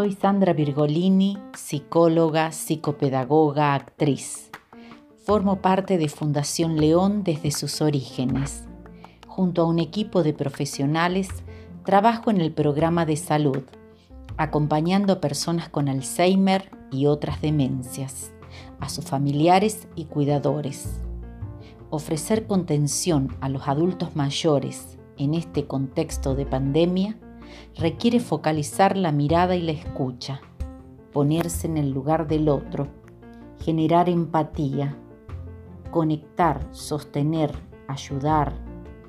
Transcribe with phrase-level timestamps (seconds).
[0.00, 4.50] Soy Sandra Virgolini, psicóloga, psicopedagoga, actriz.
[5.26, 8.64] Formo parte de Fundación León desde sus orígenes.
[9.26, 11.28] Junto a un equipo de profesionales,
[11.84, 13.62] trabajo en el programa de salud,
[14.38, 18.32] acompañando a personas con Alzheimer y otras demencias,
[18.80, 21.02] a sus familiares y cuidadores.
[21.90, 27.18] Ofrecer contención a los adultos mayores en este contexto de pandemia
[27.76, 30.40] requiere focalizar la mirada y la escucha,
[31.12, 32.88] ponerse en el lugar del otro,
[33.58, 34.96] generar empatía,
[35.90, 37.52] conectar, sostener,
[37.88, 38.52] ayudar,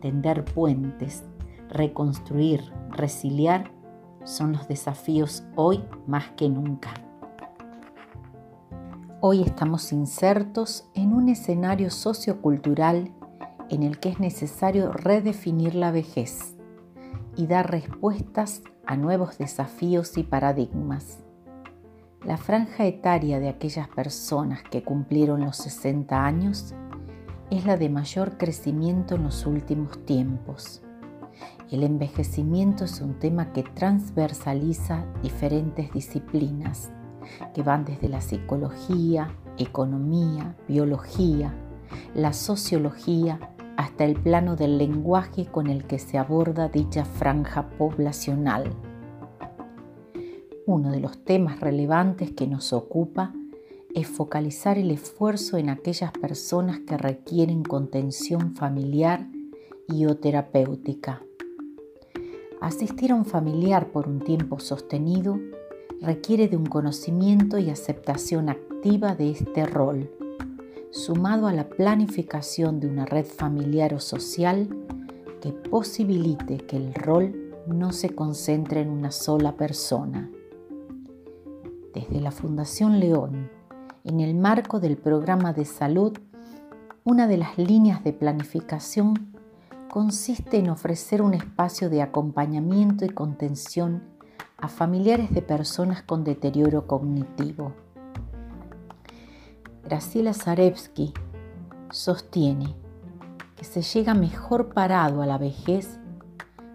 [0.00, 1.24] tender puentes,
[1.70, 3.72] reconstruir, resiliar,
[4.24, 6.94] son los desafíos hoy más que nunca.
[9.20, 13.12] Hoy estamos insertos en un escenario sociocultural
[13.70, 16.55] en el que es necesario redefinir la vejez
[17.36, 21.18] y dar respuestas a nuevos desafíos y paradigmas.
[22.24, 26.74] La franja etaria de aquellas personas que cumplieron los 60 años
[27.50, 30.82] es la de mayor crecimiento en los últimos tiempos.
[31.70, 36.90] El envejecimiento es un tema que transversaliza diferentes disciplinas,
[37.54, 41.54] que van desde la psicología, economía, biología,
[42.14, 48.70] la sociología, hasta el plano del lenguaje con el que se aborda dicha franja poblacional.
[50.66, 53.32] Uno de los temas relevantes que nos ocupa
[53.94, 59.28] es focalizar el esfuerzo en aquellas personas que requieren contención familiar
[59.88, 61.22] y o terapéutica.
[62.60, 65.38] Asistir a un familiar por un tiempo sostenido
[66.00, 70.10] requiere de un conocimiento y aceptación activa de este rol
[70.90, 74.68] sumado a la planificación de una red familiar o social
[75.40, 80.30] que posibilite que el rol no se concentre en una sola persona.
[81.92, 83.50] Desde la Fundación León,
[84.04, 86.16] en el marco del programa de salud,
[87.04, 89.32] una de las líneas de planificación
[89.90, 94.02] consiste en ofrecer un espacio de acompañamiento y contención
[94.58, 97.72] a familiares de personas con deterioro cognitivo
[99.88, 101.14] Graciela Zarevsky
[101.92, 102.74] sostiene
[103.54, 106.00] que se llega mejor parado a la vejez